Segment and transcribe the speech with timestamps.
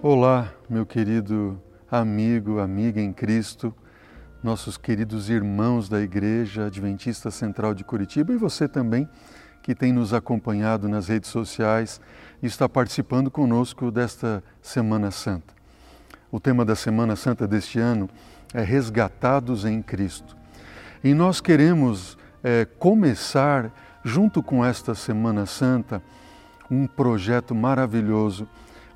[0.00, 1.60] Olá, meu querido
[1.90, 3.74] amigo, amiga em Cristo,
[4.40, 9.08] nossos queridos irmãos da Igreja Adventista Central de Curitiba e você também
[9.60, 12.00] que tem nos acompanhado nas redes sociais
[12.40, 15.52] e está participando conosco desta Semana Santa.
[16.30, 18.08] O tema da Semana Santa deste ano
[18.54, 20.36] é Resgatados em Cristo.
[21.02, 26.00] E nós queremos é, começar, junto com esta Semana Santa,
[26.70, 28.46] um projeto maravilhoso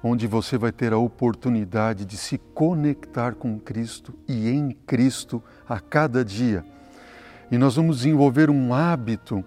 [0.02, 5.78] onde você vai ter a oportunidade de se conectar com Cristo e em Cristo a
[5.78, 6.64] cada dia.
[7.50, 9.44] E nós vamos desenvolver um hábito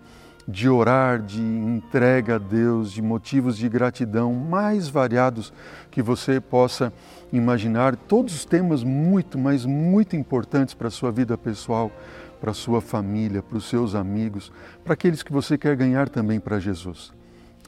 [0.48, 5.52] de orar, de entrega a Deus, de motivos de gratidão mais variados
[5.90, 6.94] que você possa
[7.34, 11.92] imaginar, todos os temas muito, mas muito importantes para a sua vida pessoal,
[12.40, 14.52] para a sua família, para os seus amigos,
[14.84, 17.12] para aqueles que você quer ganhar também para Jesus.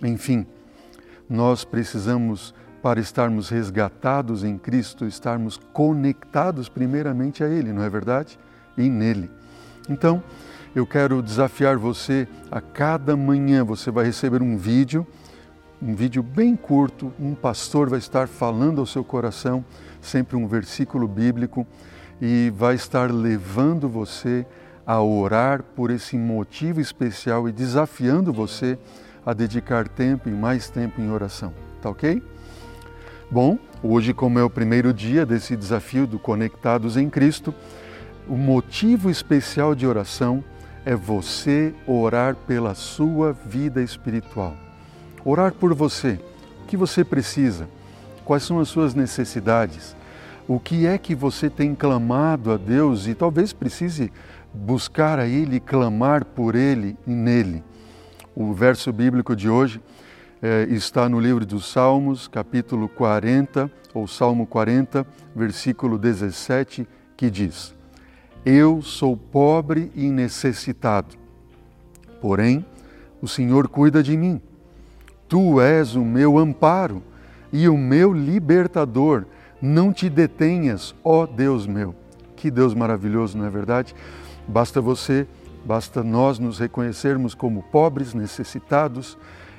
[0.04, 0.46] Enfim,
[1.28, 8.39] nós precisamos para estarmos resgatados em Cristo, estarmos conectados primeiramente a Ele, não é verdade?
[8.78, 9.30] E nele.
[9.89, 10.23] Então,
[10.75, 15.08] eu quero desafiar você a cada manhã você vai receber um vídeo,
[15.81, 19.66] um vídeo bem curto, um pastor vai estar falando ao seu coração,
[20.02, 21.66] sempre um versículo bíblico
[22.22, 24.45] e vai estar levando você
[24.86, 28.78] a orar por esse motivo especial e desafiando você
[29.25, 31.53] a dedicar tempo e mais tempo em oração.
[31.81, 32.23] Tá ok?
[33.30, 37.53] Bom, hoje, como é o primeiro dia desse desafio do Conectados em Cristo,
[38.25, 40.42] o motivo especial de oração
[40.86, 44.55] é você orar pela sua vida espiritual.
[45.25, 46.17] Orar por você.
[46.64, 47.67] O que você precisa?
[48.23, 49.94] Quais são as suas necessidades?
[50.48, 54.09] O que é que você tem clamado a Deus e talvez precise
[54.53, 57.61] buscar a Ele, clamar por Ele e nele?
[58.33, 59.81] O verso bíblico de hoje
[60.42, 67.73] é, está no livro dos Salmos, capítulo 40, ou Salmo 40, versículo 17, que diz:
[68.45, 71.16] Eu sou pobre e necessitado,
[72.22, 72.66] porém
[73.22, 74.39] o Senhor cuida de mim.
[75.28, 77.02] Tu és o meu amparo
[77.52, 79.26] e o meu libertador.
[79.60, 81.95] Não te detenhas, ó Deus meu.
[82.36, 83.95] Que Deus maravilhoso, não é verdade?
[84.48, 85.28] Basta você,
[85.66, 89.17] basta nós nos reconhecermos como pobres, necessitados,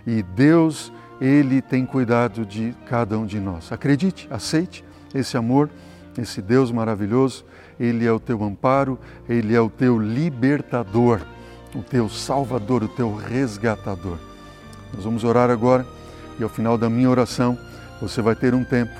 [0.08, 3.70] e Deus, Ele tem cuidado de cada um de nós.
[3.70, 4.82] Acredite, aceite
[5.14, 5.69] esse amor,
[6.16, 7.44] esse Deus maravilhoso.
[7.78, 8.98] Ele é o teu amparo,
[9.28, 11.20] Ele é o teu libertador,
[11.74, 14.16] o teu salvador, o teu resgatador.
[14.94, 15.86] Nós vamos orar agora
[16.40, 17.58] e ao final da minha oração
[18.00, 18.94] você vai ter um tempo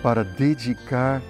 [0.00, 1.20] para dedicar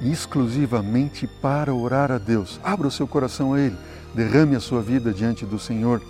[0.00, 2.60] exclusivamente para orar a Deus.
[2.62, 3.76] Abra o seu coração a Ele,
[4.14, 6.00] derrame a sua vida diante do Senhor,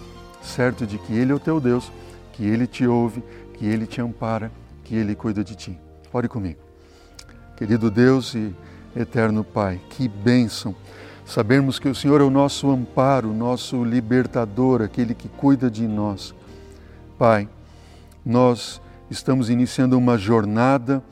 [0.42, 1.90] certo de que Ele é o teu Deus
[2.36, 3.24] que Ele te ouve,
[3.54, 4.52] que Ele te ampara,
[4.84, 5.78] que Ele cuida de ti.
[6.12, 6.60] Ore comigo.
[7.56, 8.54] Querido Deus e
[8.94, 10.74] eterno Pai, que bênção
[11.24, 15.88] sabermos que o Senhor é o nosso amparo, o nosso libertador, aquele que cuida de
[15.88, 16.34] nós.
[17.18, 17.48] Pai,
[18.24, 18.80] nós
[19.10, 21.02] estamos iniciando uma jornada,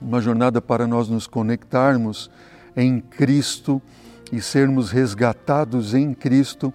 [0.00, 2.30] uma jornada para nós nos conectarmos
[2.74, 3.80] em Cristo
[4.32, 6.72] e sermos resgatados em Cristo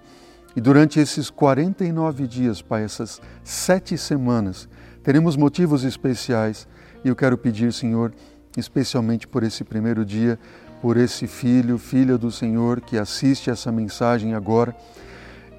[0.54, 4.68] e durante esses 49 dias, Pai, essas sete semanas,
[5.02, 6.68] teremos motivos especiais
[7.04, 8.12] e eu quero pedir, Senhor,
[8.56, 10.38] especialmente por esse primeiro dia,
[10.82, 14.76] por esse filho, filha do Senhor que assiste essa mensagem agora,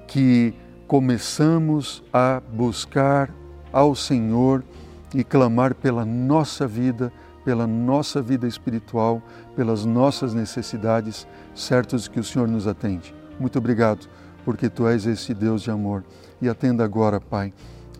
[0.06, 0.54] que
[0.86, 3.34] começamos a buscar
[3.72, 4.62] ao Senhor
[5.12, 7.12] e clamar pela nossa vida,
[7.44, 9.20] pela nossa vida espiritual,
[9.56, 13.12] pelas nossas necessidades, certos que o Senhor nos atende.
[13.40, 14.08] Muito obrigado
[14.44, 16.04] porque tu és esse Deus de amor.
[16.40, 17.52] E atenda agora, Pai,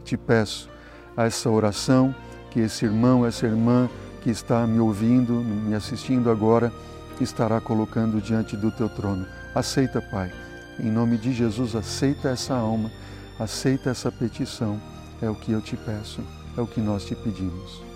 [0.05, 0.69] te peço
[1.17, 2.15] a essa oração
[2.51, 3.89] que esse irmão, essa irmã
[4.23, 6.73] que está me ouvindo, me assistindo agora,
[7.21, 9.27] estará colocando diante do teu trono.
[9.55, 10.33] Aceita, Pai.
[10.79, 12.91] Em nome de Jesus, aceita essa alma,
[13.39, 14.81] aceita essa petição.
[15.23, 16.21] É o que eu te peço,
[16.57, 17.94] é o que nós te pedimos.